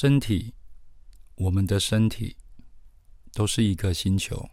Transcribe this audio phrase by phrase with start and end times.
[0.00, 0.54] 身体，
[1.34, 2.36] 我们的身体
[3.32, 4.48] 都是一个星球，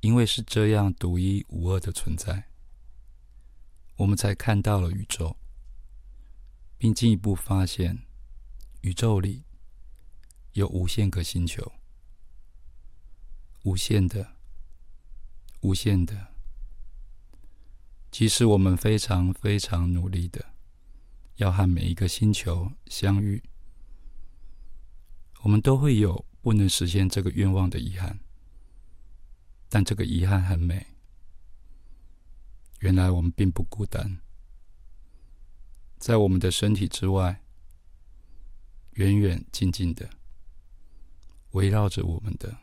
[0.00, 2.48] 因为是这样独一无二的存在，
[3.98, 5.36] 我们才看到了宇宙，
[6.76, 7.96] 并进一步发现
[8.80, 9.44] 宇宙里
[10.54, 11.70] 有无限个星球，
[13.62, 14.34] 无限的，
[15.60, 16.34] 无限的。
[18.10, 20.44] 即使我们非常非常努力的
[21.36, 23.40] 要和每一个星球相遇，
[25.42, 28.18] 我们都会有不能实现这个愿望的遗憾。
[29.68, 30.86] 但这个遗憾很美。
[32.80, 34.20] 原来我们并不孤单，
[35.98, 37.42] 在我们的身体之外，
[38.94, 40.10] 远远近近的
[41.52, 42.58] 围绕着我们的，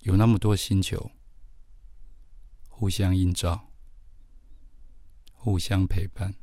[0.00, 1.10] 有那么多星球。
[2.68, 3.68] 互相映照，
[5.34, 6.34] 互相陪伴。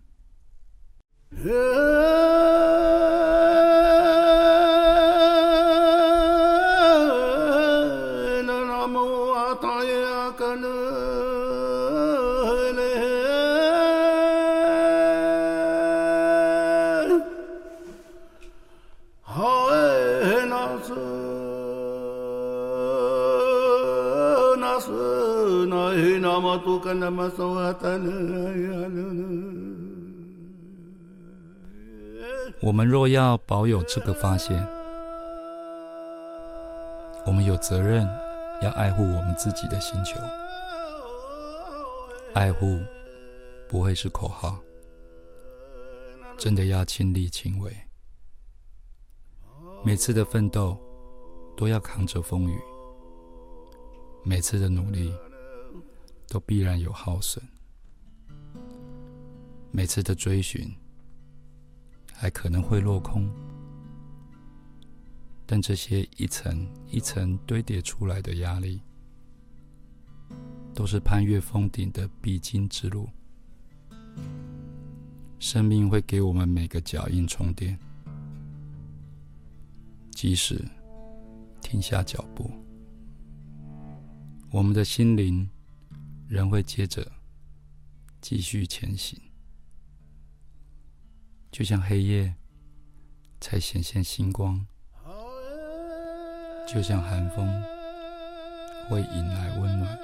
[32.61, 34.57] 我们若要保有这个发现，
[37.25, 38.07] 我们有责任
[38.61, 40.19] 要爱护我们自己的星球。
[42.33, 42.79] 爱护
[43.67, 44.59] 不会是口号，
[46.37, 47.75] 真的要亲力亲为。
[49.83, 50.77] 每次的奋斗
[51.55, 52.59] 都要扛着风雨，
[54.23, 55.13] 每次的努力。
[56.31, 57.43] 都必然有耗损，
[59.71, 60.71] 每次的追寻
[62.21, 63.31] 还可能会落空，
[65.45, 68.81] 但这些一层一层堆叠出来的压力，
[70.75, 73.07] 都是攀越峰顶的必经之路。
[75.39, 77.79] 生命会给我们每个脚印充电，
[80.11, 80.61] 即使
[81.61, 82.51] 停下脚步，
[84.51, 85.49] 我们的心灵。
[86.27, 87.11] 仍会接着
[88.21, 89.19] 继续前行，
[91.51, 92.35] 就像黑夜
[93.41, 94.65] 才显现星光，
[96.67, 97.47] 就像寒风
[98.87, 99.99] 会引来温暖。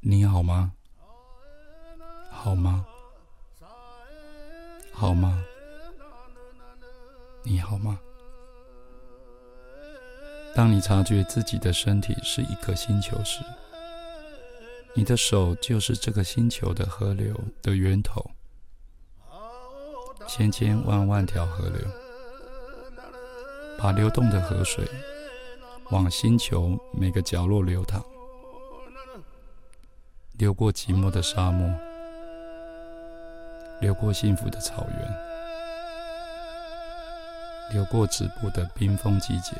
[0.00, 0.72] 你好吗？
[2.30, 2.86] 好吗？
[4.92, 5.44] 好吗？
[7.44, 8.00] 你好吗？
[10.60, 13.40] 当你察觉自己的身体是一颗星球时，
[14.92, 18.22] 你的手就是这个星球的河流的源头。
[20.28, 21.80] 千千万万条河流，
[23.78, 24.86] 把流动的河水
[25.92, 28.04] 往星球每个角落流淌，
[30.32, 31.74] 流过寂寞的沙漠，
[33.80, 35.30] 流过幸福的草原。
[37.72, 39.52] 流过止步的冰封季节，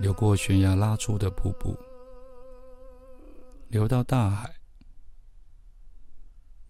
[0.00, 1.78] 流过悬崖拉出的瀑布，
[3.68, 4.50] 流到大海，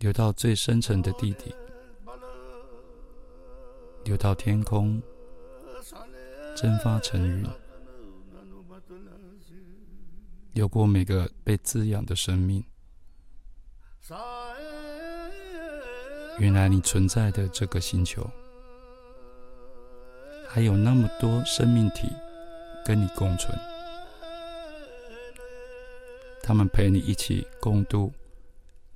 [0.00, 1.54] 流到最深沉的地底，
[4.02, 5.00] 流到天空，
[6.56, 7.46] 蒸发成云，
[10.52, 12.64] 流过每个被滋养的生命。
[16.40, 18.28] 原来你存在的这个星球。
[20.48, 22.08] 还有那么多生命体
[22.84, 23.56] 跟你共存，
[26.42, 28.12] 他们陪你一起共度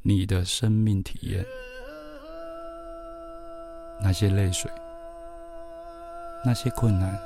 [0.03, 1.45] 你的生命体验。
[4.01, 4.71] 那些泪水，
[6.45, 7.19] 那些困难，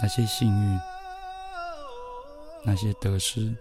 [0.00, 0.80] 那些幸运，
[2.64, 3.54] 那些得失，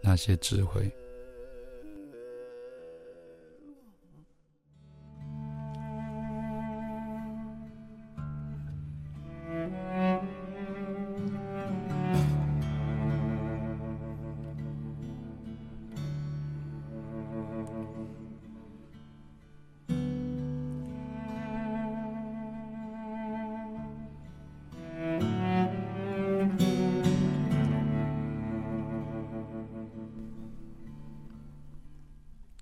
[0.00, 0.90] 那些智慧。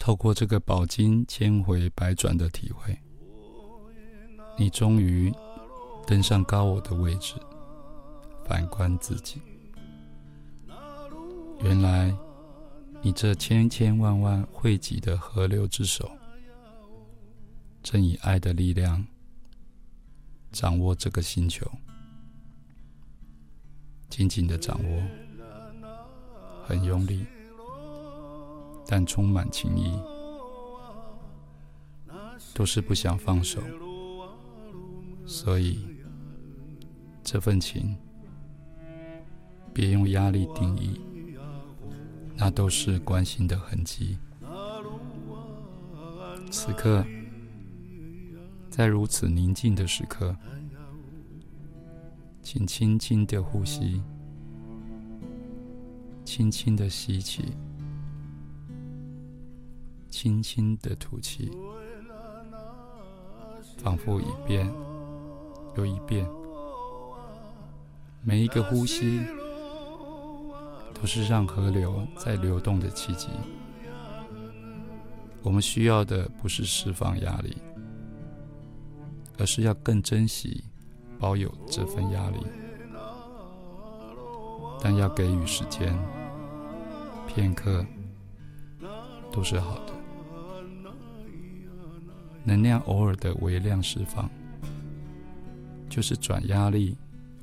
[0.08, 2.99] 透过这个饱经千回百转的体会，
[4.56, 5.31] 你终于
[6.06, 7.34] 登上高我的位置，
[8.46, 9.38] 反观自己，
[11.60, 12.16] 原来
[13.02, 16.11] 你这千千万万汇集的河流之手，
[17.82, 19.06] 正以爱的力量
[20.50, 21.70] 掌握这个星球，
[24.08, 25.02] 紧紧的掌握，
[26.64, 27.26] 很用力，
[28.90, 29.93] 但充满情意，
[32.55, 33.61] 都是不想放手，
[35.26, 35.87] 所以
[37.23, 37.94] 这份情。
[39.75, 41.00] 别用压力定义，
[42.35, 44.19] 那都是关心的痕迹。
[46.50, 47.05] 此刻，
[48.69, 50.35] 在如此宁静的时刻，
[52.43, 54.02] 请轻轻的呼吸，
[56.25, 57.44] 轻轻的吸气，
[60.20, 61.48] 轻轻的吐气，
[63.76, 64.68] 仿佛一遍
[65.76, 66.28] 又一遍，
[68.24, 69.20] 每一个呼吸。
[71.00, 73.28] 都是让河流在流动的契机。
[75.44, 77.56] 我们需要的不是释放压力，
[79.38, 80.64] 而是要更珍惜
[81.16, 82.38] 保有这份压力。
[84.82, 85.96] 但要给予时间，
[87.28, 87.86] 片刻
[89.30, 89.97] 都是好的。
[92.48, 94.28] 能量偶尔的微量释放，
[95.90, 96.96] 就是转压力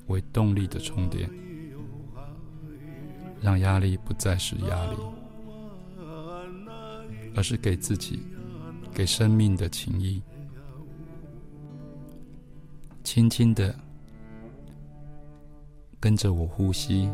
[0.07, 1.30] 为动力的充电。
[3.40, 4.98] 让压力不再是压力，
[7.36, 8.19] 而是给自己、
[8.92, 10.19] 给生命的情谊。
[13.04, 13.78] 轻轻的
[16.00, 17.08] 跟着我呼吸，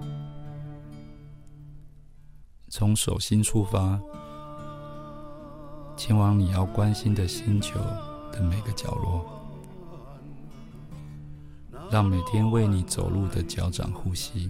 [2.70, 4.00] 从手心出发，
[6.04, 7.80] 前往你要关心的星球
[8.32, 9.24] 的每个角落，
[11.92, 14.50] 让每天为你走路的脚掌呼吸。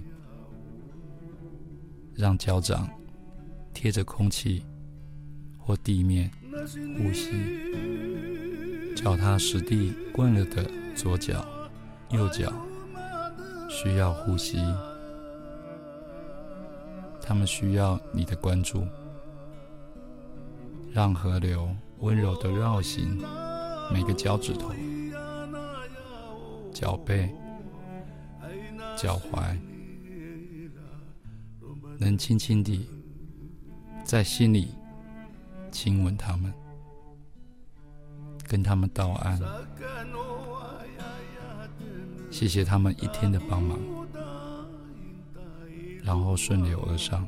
[2.15, 2.87] 让脚掌
[3.73, 4.63] 贴着空气
[5.59, 6.31] 或地面
[6.97, 7.33] 呼吸，
[8.95, 11.45] 脚踏实地惯了的左脚、
[12.11, 12.49] 右脚
[13.69, 14.57] 需要呼吸，
[17.21, 18.87] 他们需要你的关注。
[20.93, 23.17] 让河流温柔的绕行
[23.91, 24.73] 每个脚趾头、
[26.73, 27.33] 脚背、
[28.97, 29.57] 脚踝。
[31.97, 32.89] 能轻轻地
[34.03, 34.73] 在心里
[35.71, 36.51] 亲吻他们，
[38.47, 39.39] 跟他们道安，
[42.31, 43.79] 谢谢他们一天的帮忙，
[46.03, 47.25] 然后顺流而上，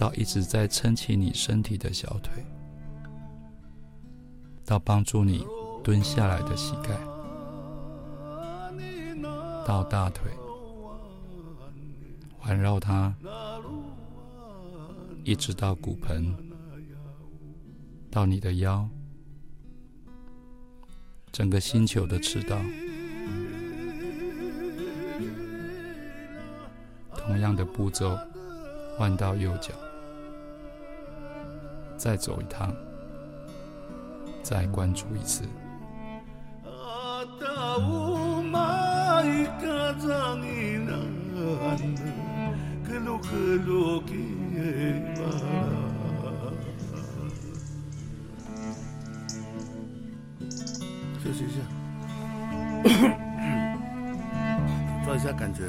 [0.00, 2.42] 到一直在撑起你身体的小腿，
[4.64, 5.46] 到帮助你
[5.84, 6.98] 蹲下来的膝盖，
[9.66, 10.32] 到大腿。
[12.38, 13.14] 环绕它，
[15.22, 16.34] 一直到骨盆，
[18.10, 18.88] 到你的腰，
[21.30, 22.56] 整个星球的赤道。
[27.18, 28.16] 同样的步骤，
[28.96, 29.74] 换到右脚，
[32.00, 32.74] 再走一趟，
[34.42, 35.44] 再关注一次。
[51.22, 51.60] 休息一下，
[55.04, 55.64] 抓一下感觉。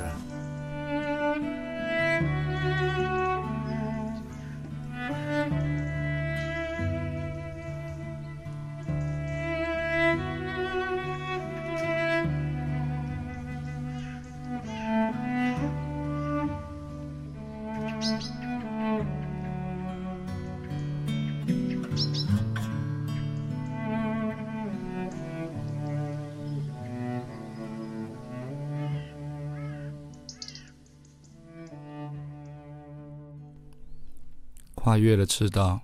[34.83, 35.79] 跨越了赤道，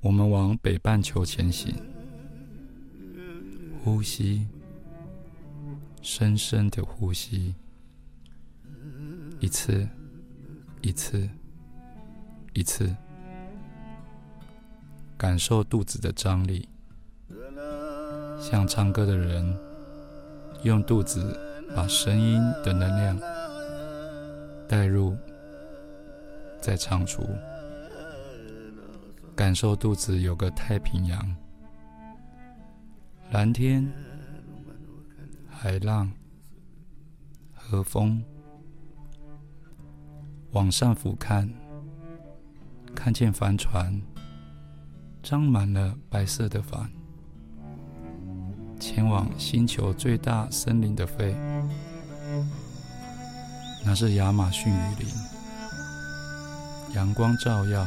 [0.00, 1.74] 我们往北半球前行。
[3.84, 4.46] 呼吸，
[6.00, 7.54] 深深的呼吸，
[9.38, 9.86] 一次，
[10.80, 11.28] 一次，
[12.54, 12.96] 一次，
[15.18, 16.66] 感受肚子的张力，
[18.40, 19.54] 像唱歌的人，
[20.62, 21.38] 用肚子
[21.76, 23.20] 把声音的能量
[24.66, 25.14] 带入。
[26.62, 27.22] 再唱出，
[29.34, 31.36] 感受肚子有个太平洋，
[33.32, 33.84] 蓝天、
[35.50, 36.08] 海浪、
[37.52, 38.22] 和风，
[40.52, 41.50] 往上俯瞰，
[42.94, 44.00] 看见帆船
[45.20, 46.88] 张满了白色的帆，
[48.78, 51.34] 前往星球最大森林的飞，
[53.84, 55.08] 那是亚马逊雨林，
[56.94, 57.86] 阳光照耀，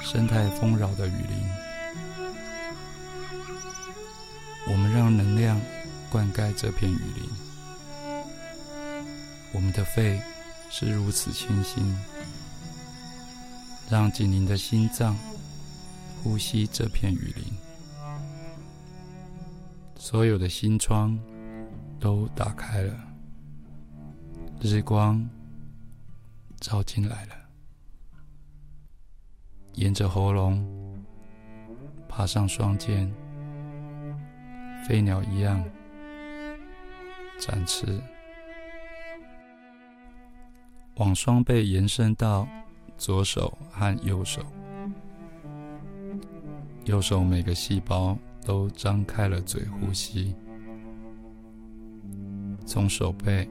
[0.00, 1.48] 生态丰饶的雨林，
[4.68, 5.60] 我们让能量
[6.10, 7.28] 灌溉这片雨林，
[9.52, 10.20] 我们的肺
[10.70, 11.94] 是如此清新，
[13.90, 15.14] 让紧邻的心脏
[16.22, 17.44] 呼吸这片雨林，
[19.98, 21.18] 所有的心窗
[22.00, 22.94] 都打开了，
[24.62, 25.28] 日光
[26.60, 27.34] 照进来了，
[29.74, 30.64] 沿着喉咙
[32.08, 33.10] 爬上双肩，
[34.86, 35.64] 飞鸟一样
[37.38, 38.00] 展翅。
[40.96, 42.46] 往双背延伸到
[42.98, 44.42] 左手和右手，
[46.84, 50.36] 右手每个细胞都张开了嘴呼吸，
[52.66, 53.48] 从手背、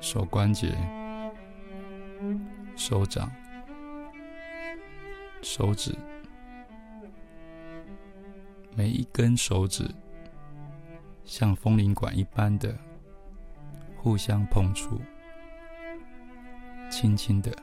[0.00, 0.72] 手关节、
[2.76, 3.28] 手掌、
[5.42, 5.96] 手指，
[8.76, 9.88] 每一根手指
[11.24, 12.76] 像风铃管一般的
[13.96, 15.00] 互相碰触。
[16.90, 17.54] 轻轻的，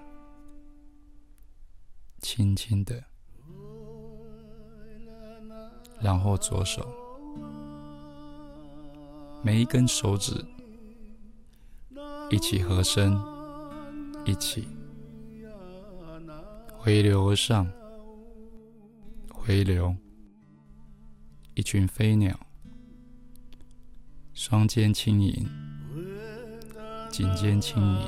[2.20, 3.04] 轻轻的，
[6.00, 6.88] 然后左手，
[9.42, 10.46] 每一根手指
[12.30, 13.20] 一起合身，
[14.26, 14.68] 一起
[16.86, 17.68] 回流而上，
[19.34, 19.96] 回流。
[21.56, 22.40] 一群飞鸟，
[24.36, 25.50] 双肩轻盈，
[27.10, 28.08] 颈肩轻盈。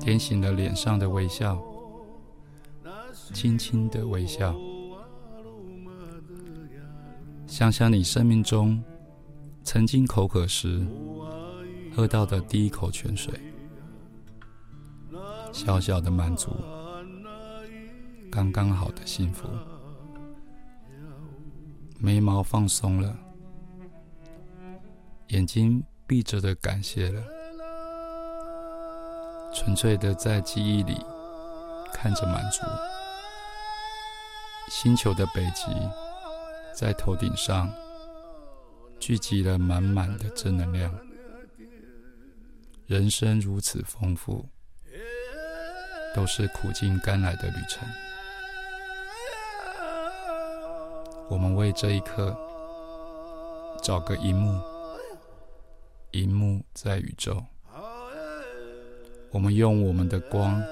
[0.00, 1.62] 点醒了脸上的微笑，
[3.32, 4.56] 轻轻的微笑。
[7.46, 8.82] 想想你生命中
[9.62, 10.84] 曾经口渴时
[11.94, 13.32] 喝到的第一口泉水，
[15.52, 16.50] 小小的满足，
[18.30, 19.48] 刚刚好的幸福。
[21.98, 23.16] 眉毛放松了，
[25.28, 27.22] 眼睛闭着的感谢了。
[29.52, 30.96] 纯粹的在记忆里
[31.92, 32.62] 看着满足，
[34.70, 35.64] 星球的北极
[36.72, 37.68] 在头顶上
[39.00, 40.94] 聚集了满满的正能量。
[42.86, 44.48] 人生如此丰富，
[46.14, 47.86] 都是苦尽甘来的旅程。
[51.28, 52.36] 我们为这一刻
[53.82, 54.60] 找个荧幕，
[56.12, 57.42] 荧幕在宇宙。
[59.30, 60.62] 我们用我们的光，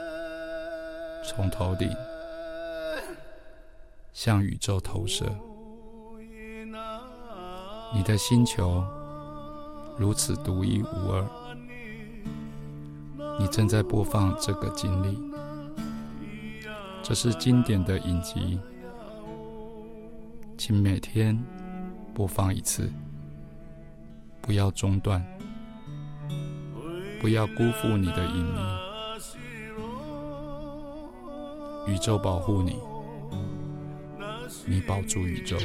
[1.22, 1.94] 从头顶
[4.14, 5.26] 向宇宙投射。
[7.94, 8.82] 你的星球
[9.98, 11.22] 如此独一无二，
[13.38, 15.18] 你正在播放这个经历，
[17.02, 18.58] 这是经典的影集，
[20.56, 21.42] 请每天
[22.14, 22.90] 播放一次，
[24.40, 25.24] 不要中断。
[27.18, 28.60] 不要辜负你的引迷，
[31.88, 32.76] 宇宙保护你，
[34.66, 35.56] 你保住宇宙。